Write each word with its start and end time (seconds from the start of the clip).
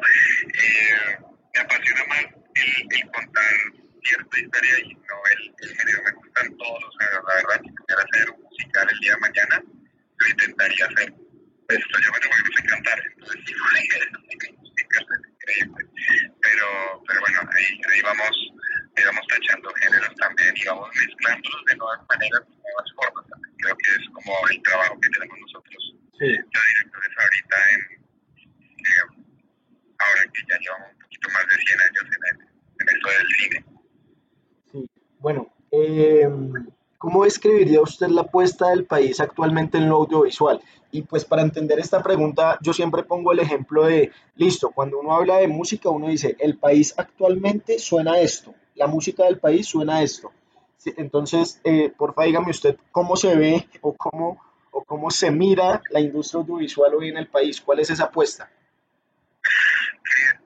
me 0.00 1.60
apasiona 1.60 2.04
más 2.06 2.24
el, 2.54 2.86
el 2.90 3.10
contar 3.10 3.54
cierta 4.04 4.38
historia 4.38 4.78
y 4.84 4.94
no 4.94 5.16
el, 5.32 5.54
el, 5.58 5.76
género. 5.76 6.02
Me 6.04 6.12
gustan 6.12 6.56
todos 6.56 6.82
los 6.82 6.96
géneros, 6.98 7.24
la 7.26 7.34
verdad. 7.34 7.60
Si 7.64 7.70
pudiera 7.72 8.02
hacer 8.02 8.30
un 8.30 8.42
musical 8.42 8.88
el 8.90 9.00
día 9.00 9.14
de 9.14 9.20
mañana, 9.20 9.62
lo 10.18 10.28
intentaría 10.28 10.86
hacer. 10.86 11.14
Pues 11.66 11.80
ya 11.80 12.10
me 12.12 12.18
a 12.18 12.62
cantar, 12.68 13.00
entonces 13.00 13.40
si 13.46 13.52
no 13.54 13.64
es 13.72 13.84
increíble. 15.44 15.84
Pero, 16.40 16.66
pero 17.06 17.20
bueno, 17.20 17.40
ahí, 17.52 17.80
ahí 17.90 18.02
vamos, 18.02 18.52
ahí 18.96 19.04
vamos 19.04 19.26
tachando 19.28 19.72
géneros 19.74 20.14
también 20.16 20.54
y 20.56 20.64
vamos 20.66 20.88
mezclándolos 20.94 21.64
de 21.66 21.76
nuevas 21.76 22.00
maneras, 22.08 22.40
de 22.48 22.56
nuevas 22.56 22.92
formas. 22.96 23.24
También. 23.28 23.56
Creo 23.58 23.76
que 23.76 23.90
es 23.92 24.08
como 24.12 24.32
el 24.50 24.62
trabajo 24.62 25.00
que 25.00 25.08
tenemos 25.08 25.38
nosotros, 25.40 25.94
sí. 26.18 26.26
directores 26.28 27.12
ahorita 27.16 27.56
en, 27.70 27.80
eh, 27.80 27.93
que 30.34 30.42
ya 30.48 30.58
llevamos 30.58 30.88
un 30.92 30.98
poquito 30.98 31.28
más 31.30 31.46
de 31.46 31.56
100 31.64 31.80
años 31.80 32.04
en, 32.80 32.88
el, 32.88 32.98
cine. 33.38 34.88
Bueno, 35.18 35.54
eh, 35.70 36.28
¿cómo 36.98 37.24
describiría 37.24 37.80
usted 37.80 38.08
la 38.08 38.22
apuesta 38.22 38.70
del 38.70 38.84
país 38.84 39.20
actualmente 39.20 39.78
en 39.78 39.88
lo 39.88 39.96
audiovisual? 39.96 40.60
Y 40.90 41.02
pues 41.02 41.24
para 41.24 41.42
entender 41.42 41.78
esta 41.78 42.02
pregunta, 42.02 42.58
yo 42.60 42.72
siempre 42.72 43.02
pongo 43.04 43.32
el 43.32 43.40
ejemplo 43.40 43.84
de, 43.84 44.12
listo, 44.36 44.70
cuando 44.70 45.00
uno 45.00 45.14
habla 45.14 45.38
de 45.38 45.48
música, 45.48 45.88
uno 45.88 46.08
dice, 46.08 46.36
el 46.38 46.58
país 46.58 46.94
actualmente 46.96 47.78
suena 47.78 48.20
esto, 48.20 48.54
la 48.74 48.86
música 48.86 49.24
del 49.24 49.38
país 49.38 49.66
suena 49.66 50.02
esto. 50.02 50.32
Entonces, 50.96 51.60
eh, 51.64 51.92
porfa, 51.96 52.24
dígame 52.24 52.50
usted 52.50 52.76
cómo 52.92 53.16
se 53.16 53.34
ve 53.34 53.68
o 53.80 53.94
cómo, 53.94 54.40
o 54.70 54.84
cómo 54.84 55.10
se 55.10 55.30
mira 55.30 55.82
la 55.90 56.00
industria 56.00 56.40
audiovisual 56.40 56.94
hoy 56.94 57.08
en 57.08 57.16
el 57.16 57.28
país. 57.28 57.60
¿Cuál 57.60 57.80
es 57.80 57.90
esa 57.90 58.04
apuesta? 58.04 58.50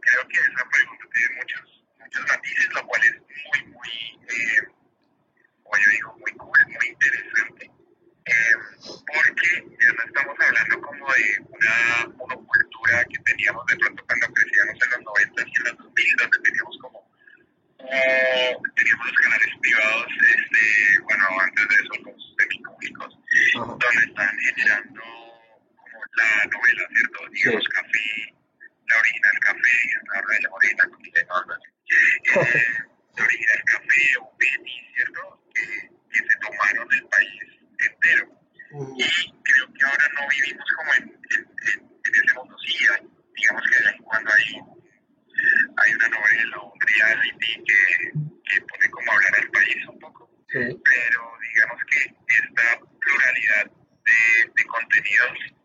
Creo 0.00 0.28
que 0.28 0.38
esa 0.38 0.68
pregunta 0.70 1.04
tiene 1.12 1.36
muchos, 1.36 1.84
muchos 1.98 2.22
matices, 2.28 2.68
lo 2.74 2.86
cual 2.86 3.00
es 3.02 3.20
muy, 3.20 3.72
muy, 3.72 3.88
eh, 4.28 4.68
como 5.62 5.76
yo 5.76 5.90
digo, 5.90 6.16
muy 6.18 6.32
cool, 6.32 6.58
muy 6.66 6.88
interesante. 6.88 7.70
Eh, 8.26 8.56
porque 8.82 9.76
ya 9.80 9.92
no 9.92 10.02
estamos 10.26 10.40
hablando 10.40 10.80
como 10.80 11.12
de 11.14 11.38
una 11.48 12.06
monocultura 12.16 13.04
que 13.04 13.18
teníamos 13.18 13.64
de 13.66 13.76
pronto 13.76 14.04
cuando 14.06 14.26
crecíamos 14.34 14.74
en 14.74 14.90
los 14.90 15.00
90 15.04 15.42
y 15.42 15.52
en 15.56 15.64
los 15.64 15.76
2000, 15.78 16.16
donde 16.16 16.38
teníamos 16.42 16.78
como 16.80 17.06
eh, 17.78 18.56
teníamos 18.74 19.06
los 19.06 19.16
canales 19.22 19.48
privados, 19.60 20.06
este, 20.18 21.00
bueno, 21.02 21.24
antes 21.40 21.68
de 21.68 21.74
eso 21.76 21.94
los 22.02 22.34
semipúblicos, 22.38 23.14
uh 23.14 23.60
-huh. 23.60 23.78
donde 23.78 24.06
están 24.06 24.38
generando 24.38 25.02
como 25.76 25.98
la 26.16 26.44
novela, 26.50 26.82
¿cierto? 26.90 27.18
Digamos, 27.30 27.62
sí. 27.62 27.70
Café, 27.70 28.34
la 28.88 28.98
original 28.98 29.38
Café, 29.40 29.76
la 30.10 30.18
hora 30.18 30.34
de 30.34 30.42
la 30.42 30.50
morena, 30.50 30.82
no, 30.86 31.36
algo 31.36 31.52
así. 31.54 31.70
Eh, 32.34 32.64
la 33.16 33.24
original 33.24 33.62
Café 33.66 34.02
o 34.20 34.36
Betty, 34.40 34.76
¿cierto? 34.94 35.22
Que, 35.54 35.64
que 36.10 36.18
se 36.18 36.34
tomaron 36.40 36.88
el 36.92 37.04
país 37.06 37.42
entero. 37.78 38.26
Uh 38.72 38.82
-huh. 38.82 38.94
Y 38.98 39.36
creo 39.46 39.66
que 39.72 39.86
ahora 39.86 40.06
no 40.16 40.22
vivimos 40.28 40.66
como 40.76 40.90
en, 40.94 41.04
en, 41.04 41.42
en, 41.70 41.78
en 42.04 42.12
ese 42.24 42.34
mundo. 42.34 42.56
Sí, 42.66 42.74
hay, 42.92 43.02
digamos 43.36 43.62
que 43.70 43.78
de 43.84 43.92
cuando 44.02 44.15
hay 44.28 44.60
hay 45.78 45.92
una 45.92 46.08
novela 46.08 46.58
o 46.58 46.72
un 46.72 46.80
reality 46.80 47.62
que, 47.64 48.12
que 48.44 48.60
pone 48.62 48.90
como 48.90 49.12
a 49.12 49.14
hablar 49.14 49.34
al 49.42 49.50
país 49.50 49.86
un 49.88 49.98
poco, 49.98 50.30
sí. 50.48 50.58
pero 50.58 51.20
digamos 51.54 51.84
que 51.90 52.00
esta 52.00 52.80
pluralidad 53.00 53.70
de, 54.04 54.52
de 54.56 54.64
contenidos 54.64 55.55